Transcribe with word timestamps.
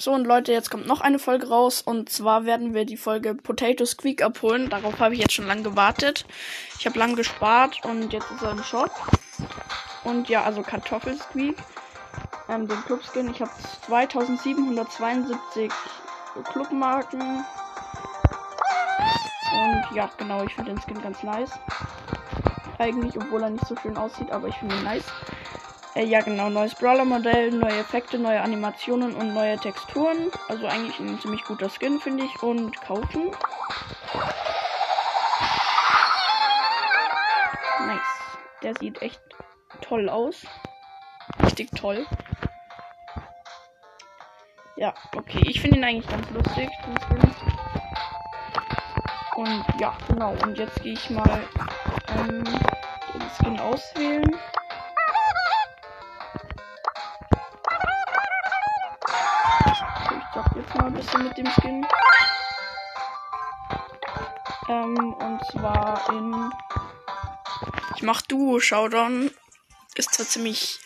So, 0.00 0.12
und 0.12 0.28
Leute, 0.28 0.52
jetzt 0.52 0.70
kommt 0.70 0.86
noch 0.86 1.00
eine 1.00 1.18
Folge 1.18 1.48
raus. 1.48 1.82
Und 1.82 2.08
zwar 2.08 2.46
werden 2.46 2.72
wir 2.72 2.84
die 2.84 2.96
Folge 2.96 3.34
Potato 3.34 3.84
Squeak 3.84 4.22
abholen. 4.22 4.70
Darauf 4.70 5.00
habe 5.00 5.14
ich 5.14 5.20
jetzt 5.20 5.32
schon 5.32 5.48
lange 5.48 5.64
gewartet. 5.64 6.24
Ich 6.78 6.86
habe 6.86 6.96
lang 7.00 7.16
gespart 7.16 7.84
und 7.84 8.12
jetzt 8.12 8.30
ist 8.30 8.42
er 8.42 8.52
im 8.52 8.62
Shop. 8.62 8.92
Und 10.04 10.28
ja, 10.28 10.44
also 10.44 10.62
Kartoffelsqueak. 10.62 11.56
Ähm, 12.48 12.68
den 12.68 12.80
Clubskin. 12.84 13.28
Ich 13.30 13.40
habe 13.40 13.50
2772 13.86 15.72
Clubmarken. 16.52 17.44
Und 19.52 19.84
ja, 19.96 20.08
genau, 20.16 20.44
ich 20.44 20.54
finde 20.54 20.74
den 20.74 20.80
Skin 20.80 21.02
ganz 21.02 21.24
nice. 21.24 21.50
Eigentlich, 22.78 23.16
obwohl 23.16 23.42
er 23.42 23.50
nicht 23.50 23.66
so 23.66 23.74
schön 23.82 23.96
aussieht, 23.96 24.30
aber 24.30 24.46
ich 24.46 24.54
finde 24.54 24.76
ihn 24.76 24.84
nice. 24.84 25.06
Äh, 25.98 26.04
ja, 26.04 26.20
genau, 26.20 26.48
neues 26.48 26.76
Brawler-Modell, 26.76 27.50
neue 27.50 27.80
Effekte, 27.80 28.20
neue 28.20 28.40
Animationen 28.40 29.16
und 29.16 29.34
neue 29.34 29.56
Texturen. 29.56 30.30
Also 30.48 30.68
eigentlich 30.68 30.96
ein 31.00 31.18
ziemlich 31.18 31.42
guter 31.42 31.68
Skin, 31.68 31.98
finde 31.98 32.22
ich. 32.22 32.40
Und 32.40 32.80
kaufen. 32.82 33.32
Nice. 37.84 37.98
Der 38.62 38.74
sieht 38.78 39.02
echt 39.02 39.20
toll 39.80 40.08
aus. 40.08 40.46
Richtig 41.42 41.72
toll. 41.72 42.06
Ja, 44.76 44.94
okay. 45.16 45.40
Ich 45.48 45.60
finde 45.60 45.78
ihn 45.78 45.84
eigentlich 45.84 46.08
ganz 46.08 46.30
lustig, 46.30 46.70
den 46.86 46.96
Skin. 47.00 47.34
Und 49.34 49.64
ja, 49.80 49.98
genau. 50.06 50.36
Und 50.44 50.56
jetzt 50.58 50.80
gehe 50.80 50.92
ich 50.92 51.10
mal 51.10 51.40
ähm, 52.18 52.44
den 52.44 53.30
Skin 53.36 53.58
auswählen. 53.58 54.27
Ich 59.80 60.34
zock 60.34 60.46
jetzt 60.56 60.74
mal 60.74 60.86
ein 60.86 60.94
bisschen 60.94 61.22
mit 61.22 61.38
dem 61.38 61.46
Skin. 61.52 61.86
Ähm, 64.68 65.14
und 65.14 65.40
zwar 65.52 66.08
in. 66.10 66.52
Ich 67.94 68.02
mach 68.02 68.22
Duo 68.22 68.58
Showdown. 68.58 69.30
Ist 69.94 70.14
zwar 70.14 70.26
ziemlich 70.26 70.80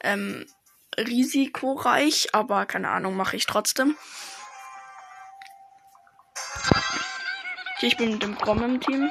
ähm, 0.00 0.46
risikoreich, 0.96 2.28
aber 2.32 2.66
keine 2.66 2.90
Ahnung, 2.90 3.16
mache 3.16 3.36
ich 3.36 3.46
trotzdem. 3.46 3.96
Okay, 7.76 7.86
ich 7.86 7.96
bin 7.96 8.12
mit 8.12 8.22
dem 8.22 8.36
Grom 8.36 8.62
im 8.62 8.80
Team. 8.80 9.10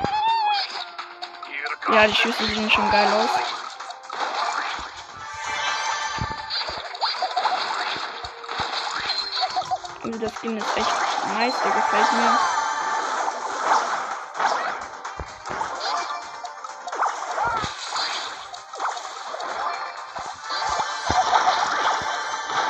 Ja, 1.92 2.08
die 2.08 2.16
Schüsse 2.16 2.46
sehen 2.46 2.70
schon 2.70 2.90
geil 2.90 3.08
aus. 3.08 3.59
Also 10.02 10.18
das 10.18 10.34
Skin 10.36 10.58
ist 10.58 10.78
echt 10.78 10.94
nice, 11.34 11.54
der 11.62 11.72
gefällt 11.72 12.12
mir. 12.14 12.40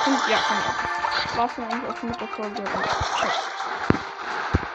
Und 0.05 0.27
ja, 0.27 0.39
genau. 0.47 1.37
War's 1.37 1.51
dann 1.55 1.71
eigentlich 1.71 1.89
auch 1.91 2.01
mit 2.01 2.19
der 2.19 2.27
Folge. 2.29 2.63
Ciao. 2.63 3.31